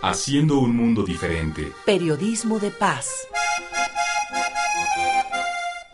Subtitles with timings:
[0.00, 1.72] Haciendo un mundo diferente.
[1.84, 3.26] Periodismo de paz.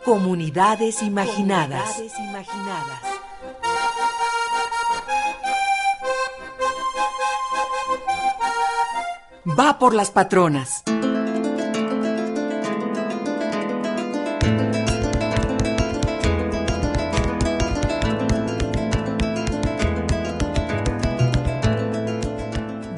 [0.03, 1.95] Comunidades imaginadas.
[1.95, 3.01] Comunidades imaginadas.
[9.59, 10.84] Va por las patronas.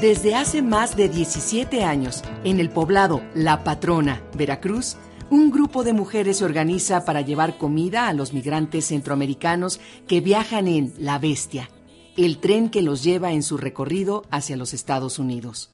[0.07, 4.95] Desde hace más de 17 años, en el poblado La Patrona, Veracruz,
[5.30, 10.69] un grupo de mujeres se organiza para llevar comida a los migrantes centroamericanos que viajan
[10.69, 11.69] en La Bestia,
[12.16, 15.73] el tren que los lleva en su recorrido hacia los Estados Unidos.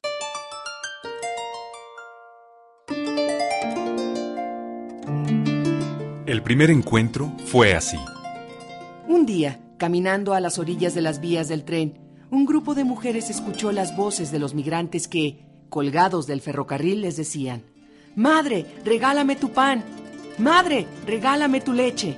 [6.26, 7.98] El primer encuentro fue así.
[9.06, 12.03] Un día, caminando a las orillas de las vías del tren,
[12.34, 17.16] un grupo de mujeres escuchó las voces de los migrantes que, colgados del ferrocarril, les
[17.16, 17.62] decían,
[18.16, 19.84] Madre, regálame tu pan.
[20.38, 22.16] Madre, regálame tu leche.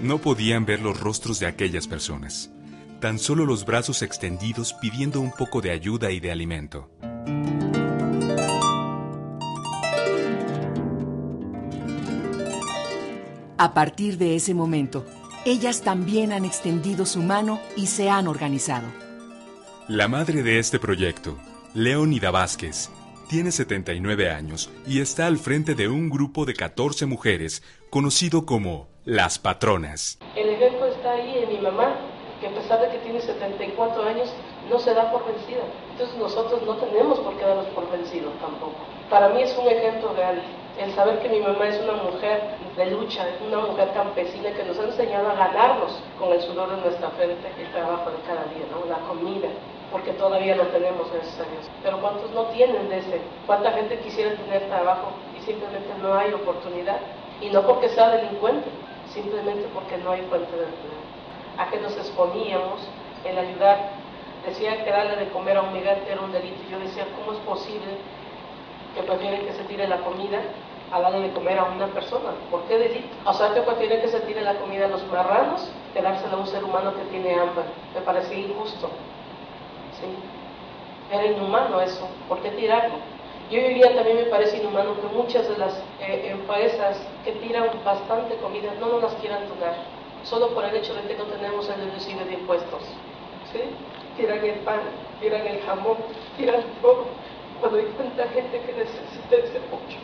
[0.00, 2.50] No podían ver los rostros de aquellas personas,
[3.00, 6.90] tan solo los brazos extendidos pidiendo un poco de ayuda y de alimento.
[13.58, 15.06] A partir de ese momento,
[15.46, 19.05] ellas también han extendido su mano y se han organizado.
[19.88, 21.36] La madre de este proyecto,
[21.72, 22.90] Leonida Vázquez,
[23.28, 28.88] tiene 79 años y está al frente de un grupo de 14 mujeres conocido como
[29.04, 30.18] Las Patronas.
[30.34, 32.00] El ejemplo está ahí en mi mamá,
[32.40, 34.28] que a pesar de que tiene 74 años,
[34.68, 35.62] no se da por vencida.
[35.92, 38.74] Entonces nosotros no tenemos por qué darnos por vencidos tampoco.
[39.08, 40.42] Para mí es un ejemplo real
[40.80, 42.42] el saber que mi mamá es una mujer
[42.76, 46.82] de lucha, una mujer campesina que nos ha enseñado a ganarnos con el sudor de
[46.82, 48.84] nuestra frente el trabajo de cada día, ¿no?
[48.84, 49.48] la comida,
[49.90, 51.70] porque todavía lo tenemos, gracias a Dios.
[51.82, 53.20] Pero ¿cuántos no tienen de ese?
[53.46, 56.98] ¿Cuánta gente quisiera tener trabajo y simplemente no hay oportunidad?
[57.40, 58.68] Y no porque sea delincuente,
[59.12, 61.06] simplemente porque no hay fuente de empleo.
[61.58, 62.80] ¿A qué nos exponíamos?
[63.24, 63.90] El ayudar.
[64.46, 66.56] Decía que darle de comer a un migrante era un delito.
[66.68, 67.98] Y yo decía, ¿cómo es posible
[68.94, 70.40] que prefieren que se tire la comida
[70.90, 72.30] a darle de comer a una persona.
[72.50, 73.08] ¿Por qué delito?
[73.24, 76.36] O sea, que prefieren que se tire la comida a los marranos que dársela a
[76.36, 77.64] un ser humano que tiene hambre.
[77.94, 78.88] Me parecía injusto.
[80.00, 80.06] ¿Sí?
[81.14, 82.08] Era inhumano eso.
[82.28, 82.96] ¿Por qué tirarlo?
[83.50, 87.68] Yo hoy día también me parece inhumano que muchas de las eh, empresas que tiran
[87.84, 89.76] bastante comida no nos las quieran donar,
[90.24, 92.82] solo por el hecho de que no tenemos el deducible de impuestos.
[93.52, 93.60] ¿Sí?
[94.16, 94.80] Tiran el pan,
[95.20, 95.96] tiran el jamón,
[96.36, 97.06] tiran todo
[97.60, 99.98] cuando hay tanta gente que necesita ese pollo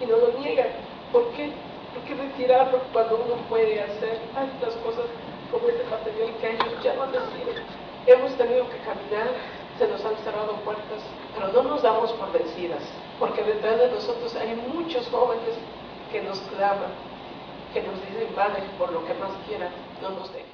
[0.00, 0.68] y no lo niegan.
[1.12, 1.50] ¿Por qué?
[1.94, 5.06] ¿Por qué retirarlo cuando uno puede hacer tantas cosas
[5.50, 7.81] como este material que ellos ya no deciden?
[8.04, 9.30] Hemos tenido que caminar,
[9.78, 11.02] se nos han cerrado puertas,
[11.34, 12.82] pero no nos damos por vencidas,
[13.20, 15.54] porque detrás de nosotros hay muchos jóvenes
[16.10, 16.90] que nos claman,
[17.72, 19.70] que nos dicen, madre, por lo que más quieran,
[20.02, 20.50] no nos dejen.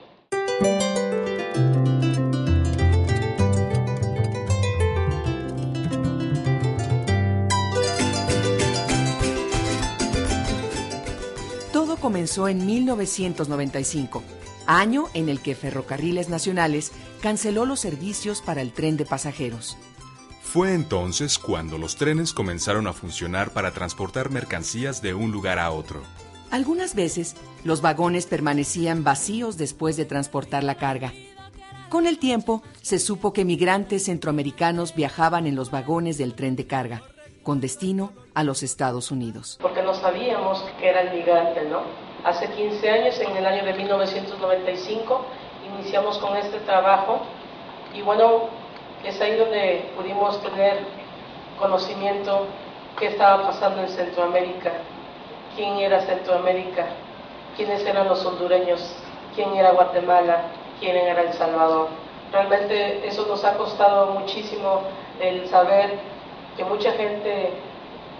[11.72, 14.22] Todo comenzó en 1995,
[14.68, 19.76] año en el que Ferrocarriles Nacionales canceló los servicios para el tren de pasajeros.
[20.42, 25.70] Fue entonces cuando los trenes comenzaron a funcionar para transportar mercancías de un lugar a
[25.70, 26.02] otro.
[26.50, 27.34] Algunas veces,
[27.64, 31.12] los vagones permanecían vacíos después de transportar la carga.
[31.88, 36.66] Con el tiempo, se supo que migrantes centroamericanos viajaban en los vagones del tren de
[36.66, 37.02] carga,
[37.42, 39.58] con destino a los Estados Unidos.
[39.60, 42.07] Porque no sabíamos que era el migrante, ¿no?
[42.24, 45.20] Hace 15 años, en el año de 1995,
[45.74, 47.20] iniciamos con este trabajo
[47.94, 48.48] y bueno,
[49.04, 50.78] es ahí donde pudimos tener
[51.58, 52.46] conocimiento
[52.98, 54.72] qué estaba pasando en Centroamérica,
[55.54, 56.86] quién era Centroamérica,
[57.56, 58.96] quiénes eran los hondureños,
[59.34, 60.42] quién era Guatemala,
[60.80, 61.88] quién era El Salvador.
[62.32, 64.82] Realmente eso nos ha costado muchísimo
[65.20, 65.98] el saber
[66.56, 67.52] que mucha gente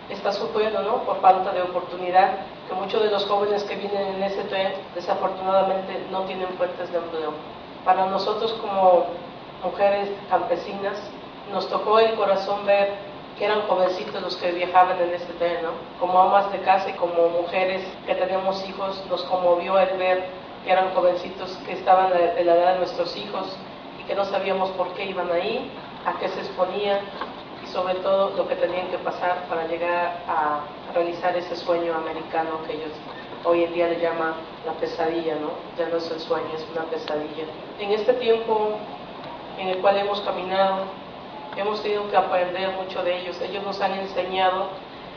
[0.09, 1.03] está sufriendo ¿no?
[1.03, 6.07] por falta de oportunidad, que muchos de los jóvenes que vienen en ese tren desafortunadamente
[6.11, 7.33] no tienen fuentes de empleo.
[7.85, 9.07] Para nosotros como
[9.65, 10.99] mujeres campesinas
[11.51, 12.97] nos tocó el corazón ver
[13.39, 15.71] que eran jovencitos los que viajaban en este tren, ¿no?
[15.99, 20.27] Como amas de casa y como mujeres que tenemos hijos, nos conmovió el ver
[20.65, 23.57] que eran jovencitos que estaban de la edad de nuestros hijos
[24.01, 25.71] y que no sabíamos por qué iban ahí,
[26.05, 26.99] a qué se exponían
[27.65, 30.61] y sobre todo lo que tenían que pasar para llegar a
[30.95, 32.93] realizar ese sueño americano que ellos
[33.45, 34.35] hoy en día le llaman
[34.67, 35.51] la pesadilla, ¿no?
[35.79, 37.45] Ya no es el sueño, es una pesadilla.
[37.79, 38.79] En este tiempo
[39.59, 40.85] en el cual hemos caminado,
[41.57, 43.41] hemos tenido que aprender mucho de ellos.
[43.41, 44.69] Ellos nos han enseñado,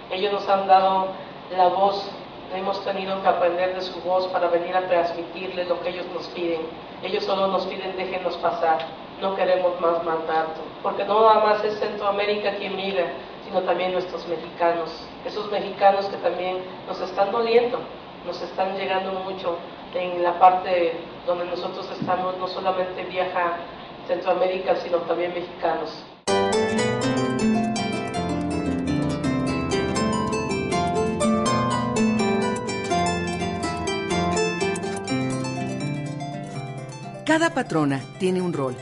[0.09, 1.07] ellos nos han dado
[1.55, 2.09] la voz,
[2.55, 6.27] hemos tenido que aprender de su voz para venir a transmitirles lo que ellos nos
[6.29, 6.61] piden.
[7.03, 8.85] Ellos solo nos piden déjenos pasar,
[9.21, 13.05] no queremos más mandato, porque no nada más es Centroamérica quien migra,
[13.45, 14.89] sino también nuestros mexicanos,
[15.25, 16.57] esos mexicanos que también
[16.87, 17.79] nos están doliendo,
[18.25, 19.57] nos están llegando mucho
[19.93, 20.93] en la parte
[21.27, 23.57] donde nosotros estamos, no solamente viaja
[24.07, 26.03] Centroamérica, sino también mexicanos.
[37.25, 38.75] Cada patrona tiene un rol.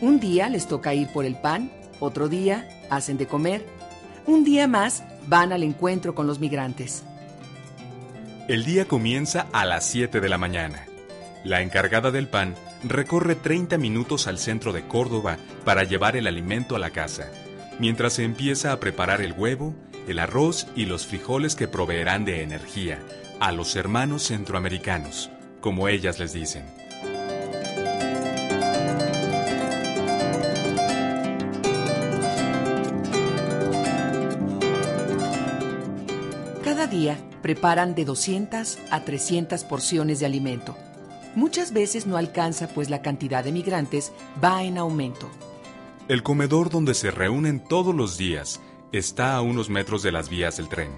[0.00, 3.66] Un día les toca ir por el pan, otro día hacen de comer,
[4.26, 7.02] un día más van al encuentro con los migrantes.
[8.46, 10.86] El día comienza a las 7 de la mañana.
[11.44, 12.54] La encargada del pan
[12.84, 17.26] recorre 30 minutos al centro de Córdoba para llevar el alimento a la casa,
[17.80, 19.74] mientras se empieza a preparar el huevo,
[20.06, 23.00] el arroz y los frijoles que proveerán de energía
[23.40, 25.30] a los hermanos centroamericanos,
[25.60, 26.64] como ellas les dicen.
[36.88, 40.76] Día preparan de 200 a 300 porciones de alimento.
[41.34, 44.12] Muchas veces no alcanza pues la cantidad de migrantes
[44.42, 45.28] va en aumento.
[46.08, 48.60] El comedor donde se reúnen todos los días
[48.92, 50.90] está a unos metros de las vías del tren.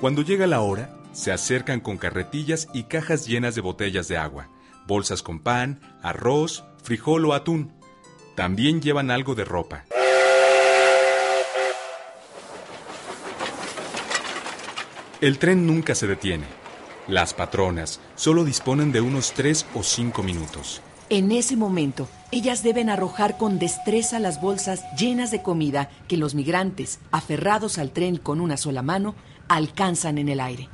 [0.00, 4.48] Cuando llega la hora, se acercan con carretillas y cajas llenas de botellas de agua,
[4.86, 7.72] bolsas con pan, arroz, frijol o atún.
[8.34, 9.84] También llevan algo de ropa.
[15.22, 16.46] El tren nunca se detiene.
[17.06, 20.82] Las patronas solo disponen de unos tres o cinco minutos.
[21.10, 26.34] En ese momento, ellas deben arrojar con destreza las bolsas llenas de comida que los
[26.34, 29.14] migrantes, aferrados al tren con una sola mano,
[29.46, 30.68] alcanzan en el aire.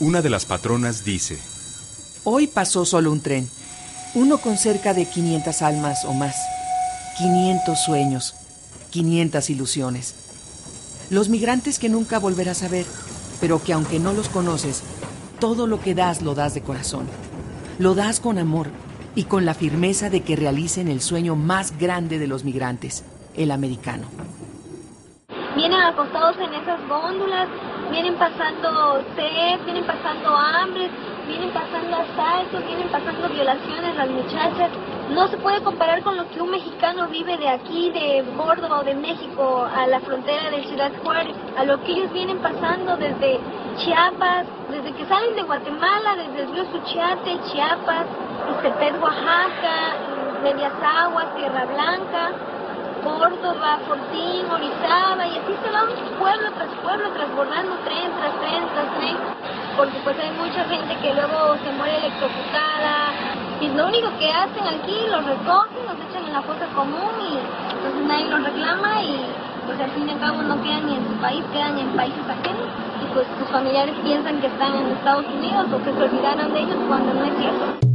[0.00, 1.38] Una de las patronas dice,
[2.24, 3.48] Hoy pasó solo un tren,
[4.14, 6.34] uno con cerca de 500 almas o más,
[7.18, 8.34] 500 sueños,
[8.90, 10.14] 500 ilusiones.
[11.10, 12.86] Los migrantes que nunca volverás a ver,
[13.40, 14.82] pero que aunque no los conoces,
[15.38, 17.06] todo lo que das lo das de corazón.
[17.78, 18.68] Lo das con amor
[19.14, 23.04] y con la firmeza de que realicen el sueño más grande de los migrantes,
[23.36, 24.06] el americano.
[25.56, 27.48] Vienen acostados en esas góndolas,
[27.90, 30.90] vienen pasando sed, vienen pasando hambre,
[31.26, 34.70] vienen pasando asaltos, vienen pasando violaciones las muchachas.
[35.10, 38.84] No se puede comparar con lo que un mexicano vive de aquí, de Córdoba o
[38.84, 43.38] de México, a la frontera de Ciudad Juárez, a lo que ellos vienen pasando desde
[43.76, 48.06] Chiapas, desde que salen de Guatemala, desde el río Suchiate, Chiapas,
[48.50, 49.94] Ixtepec, Oaxaca,
[50.42, 52.32] Medias Aguas, Tierra Blanca,
[53.04, 55.86] Córdoba, Fortín, Orizaba, y así se van
[56.18, 59.16] pueblo tras pueblo, transbordando tren tras tren tras tren,
[59.76, 63.12] porque pues hay mucha gente que luego se muere electrocutada,
[63.60, 67.38] y lo único que hacen aquí, los recogen, los echan en la fosa común, y
[67.72, 69.16] entonces nadie los reclama, y
[69.66, 72.24] pues al fin y al cabo no quedan ni en su país, quedan en países
[72.28, 72.68] ajenos,
[73.02, 76.60] y pues sus familiares piensan que están en Estados Unidos o que se olvidaron de
[76.60, 77.86] ellos cuando no es cierto.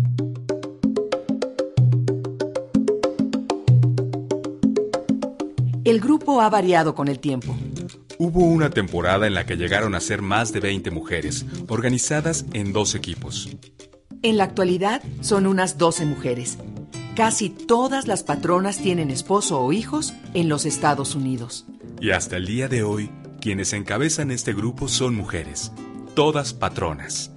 [5.83, 7.55] El grupo ha variado con el tiempo.
[8.17, 12.71] Hubo una temporada en la que llegaron a ser más de 20 mujeres, organizadas en
[12.71, 13.49] dos equipos.
[14.23, 16.59] En la actualidad son unas 12 mujeres.
[17.15, 21.65] Casi todas las patronas tienen esposo o hijos en los Estados Unidos.
[21.99, 23.09] Y hasta el día de hoy,
[23.39, 25.71] quienes encabezan este grupo son mujeres,
[26.13, 27.31] todas patronas.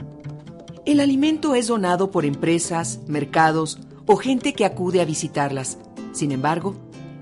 [0.85, 5.79] El alimento es donado por empresas, mercados o gente que acude a visitarlas.
[6.13, 6.77] Sin embargo,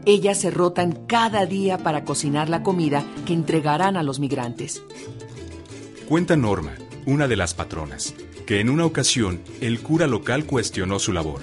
[0.07, 4.83] ellas se rotan cada día para cocinar la comida que entregarán a los migrantes.
[6.09, 6.73] Cuenta Norma,
[7.07, 8.13] una de las patronas,
[8.47, 11.41] que en una ocasión el cura local cuestionó su labor,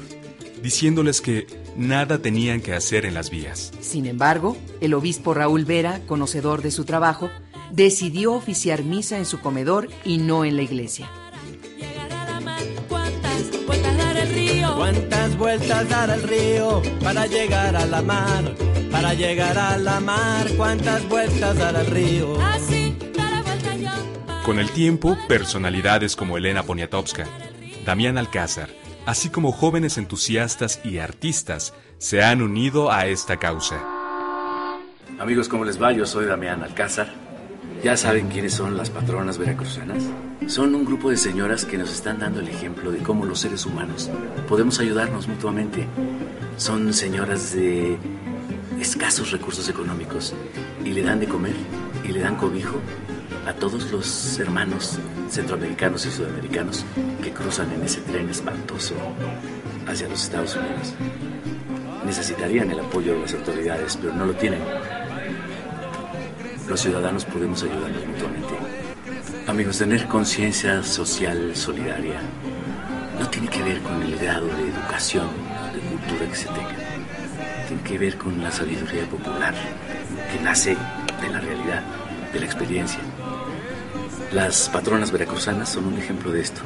[0.61, 3.71] diciéndoles que nada tenían que hacer en las vías.
[3.79, 7.29] Sin embargo, el obispo Raúl Vera, conocedor de su trabajo,
[7.71, 11.09] decidió oficiar misa en su comedor y no en la iglesia.
[14.75, 18.55] ¿Cuántas vueltas dar al río para llegar a la mar?
[18.91, 22.37] para llegar a la mar, cuántas vueltas dará el río.
[24.49, 27.27] Con el tiempo, personalidades como Elena Poniatowska,
[27.85, 28.69] Damián Alcázar,
[29.05, 33.79] así como jóvenes entusiastas y artistas, se han unido a esta causa.
[35.19, 35.91] Amigos, ¿cómo les va?
[35.91, 37.13] Yo soy Damián Alcázar.
[37.83, 40.03] ¿Ya saben quiénes son las patronas veracruzanas?
[40.47, 43.67] Son un grupo de señoras que nos están dando el ejemplo de cómo los seres
[43.67, 44.09] humanos
[44.47, 45.85] podemos ayudarnos mutuamente.
[46.57, 47.99] Son señoras de
[48.81, 50.33] escasos recursos económicos
[50.83, 51.53] y le dan de comer
[52.03, 52.81] y le dan cobijo
[53.45, 56.85] a todos los hermanos centroamericanos y sudamericanos
[57.23, 58.95] que cruzan en ese tren espantoso
[59.87, 60.93] hacia los Estados Unidos.
[62.05, 64.61] Necesitarían el apoyo de las autoridades, pero no lo tienen
[66.69, 68.53] los ciudadanos podemos ayudarnos mutuamente.
[69.47, 72.21] Amigos, tener conciencia social solidaria
[73.19, 75.27] no tiene que ver con el grado de educación,
[75.73, 76.75] de cultura que se tenga.
[77.67, 79.55] Tiene que ver con la sabiduría popular
[80.31, 80.77] que nace
[81.21, 81.83] de la realidad,
[82.31, 82.99] de la experiencia.
[84.31, 86.61] Las patronas veracruzanas son un ejemplo de esto.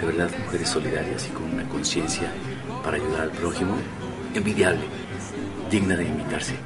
[0.00, 2.32] De verdad, mujeres solidarias y con una conciencia
[2.82, 3.76] para ayudar al prójimo
[4.34, 4.84] envidiable,
[5.70, 6.56] digna de imitarse.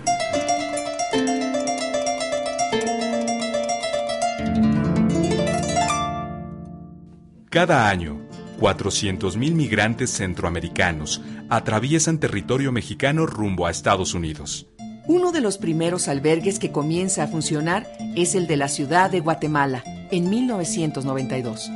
[7.50, 8.18] Cada año,
[8.58, 14.73] 400.000 migrantes centroamericanos atraviesan territorio mexicano rumbo a Estados Unidos.
[15.06, 19.20] Uno de los primeros albergues que comienza a funcionar es el de la ciudad de
[19.20, 21.70] Guatemala, en 1992.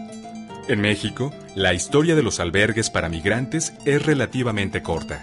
[0.67, 5.23] En México, la historia de los albergues para migrantes es relativamente corta.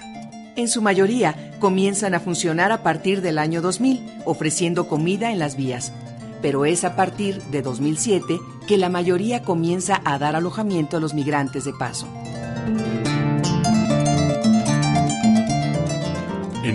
[0.56, 5.58] En su mayoría, comienzan a funcionar a partir del año 2000, ofreciendo comida en las
[5.58, 5.92] vías,
[6.44, 11.16] pero es a partir de 2007 que la mayoría comienza a dar alojamiento a los
[11.16, 12.08] migrantes de paso.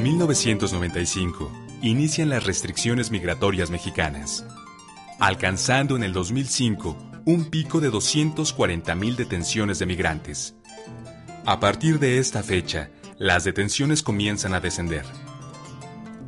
[0.01, 1.53] En 1995
[1.83, 4.47] inician las restricciones migratorias mexicanas,
[5.19, 10.55] alcanzando en el 2005 un pico de 240.000 detenciones de migrantes.
[11.45, 12.89] A partir de esta fecha,
[13.19, 15.05] las detenciones comienzan a descender.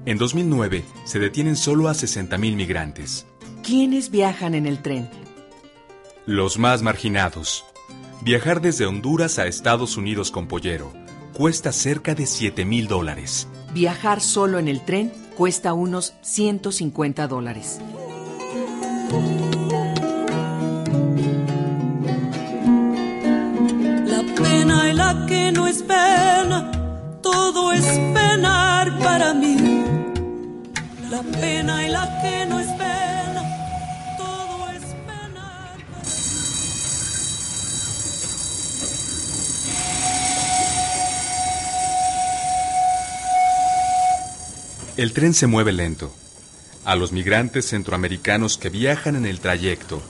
[0.04, 3.24] En 2009 se detienen solo a 60.000 migrantes.
[3.62, 5.08] ¿Quiénes viajan en el tren?
[6.26, 7.64] Los más marginados.
[8.20, 10.92] Viajar desde Honduras a Estados Unidos con Pollero
[11.32, 13.48] cuesta cerca de 7 mil dólares.
[13.72, 17.80] Viajar solo en el tren cuesta unos 150 dólares.
[24.06, 26.70] La pena y la que no es pena,
[27.22, 29.84] todo es penar para mí.
[31.10, 33.11] La pena y la que no es pena,
[44.96, 46.12] El tren se mueve lento.
[46.84, 50.02] A los migrantes centroamericanos que viajan en el trayecto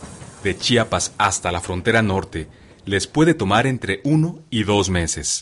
[0.42, 2.48] de Chiapas hasta la frontera norte
[2.84, 5.40] les puede tomar entre uno y dos meses.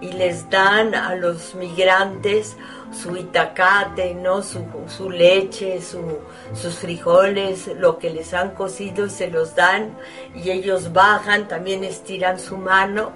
[0.00, 2.56] y les dan a los migrantes
[2.92, 4.42] su itacate, ¿no?
[4.42, 6.18] su, su leche, su,
[6.54, 9.96] sus frijoles, lo que les han cocido se los dan
[10.34, 13.12] y ellos bajan, también estiran su mano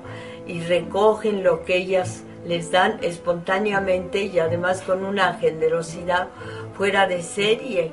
[0.46, 6.28] y recogen lo que ellas les dan espontáneamente y además con una generosidad
[6.76, 7.92] fuera de serie.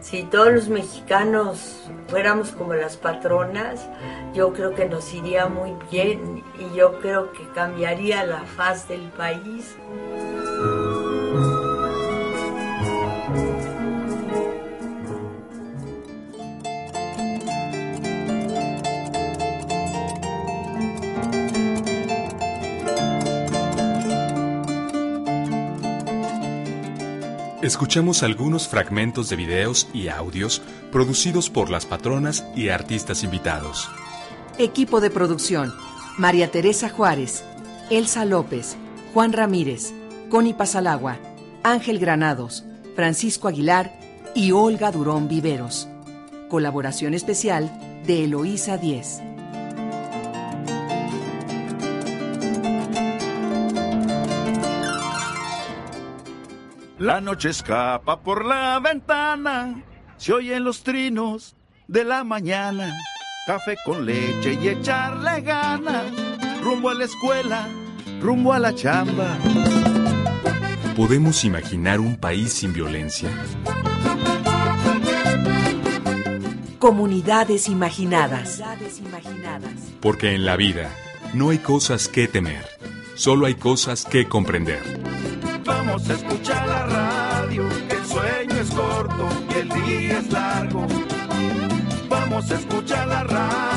[0.00, 3.88] Si todos los mexicanos fuéramos como las patronas,
[4.34, 9.08] yo creo que nos iría muy bien y yo creo que cambiaría la faz del
[9.16, 9.74] país.
[27.64, 30.60] Escuchamos algunos fragmentos de videos y audios
[30.92, 33.88] producidos por las patronas y artistas invitados.
[34.58, 35.72] Equipo de producción:
[36.18, 37.42] María Teresa Juárez,
[37.88, 38.76] Elsa López,
[39.14, 39.94] Juan Ramírez,
[40.28, 41.16] Connie Pasalagua,
[41.62, 43.98] Ángel Granados, Francisco Aguilar
[44.34, 45.88] y Olga Durón Viveros.
[46.50, 47.72] Colaboración especial
[48.06, 49.22] de Eloísa Díez.
[57.04, 59.84] La noche escapa por la ventana,
[60.16, 61.54] se oyen los trinos
[61.86, 62.96] de la mañana.
[63.46, 66.06] Café con leche y echarle ganas,
[66.62, 67.68] rumbo a la escuela,
[68.22, 69.36] rumbo a la chamba.
[70.96, 73.28] ¿Podemos imaginar un país sin violencia?
[76.78, 78.62] Comunidades imaginadas.
[80.00, 80.88] Porque en la vida
[81.34, 82.64] no hay cosas que temer,
[83.14, 85.03] solo hay cosas que comprender.
[85.94, 90.88] Vamos a escuchar la radio, el sueño es corto y el día es largo.
[92.08, 93.73] Vamos a escuchar la radio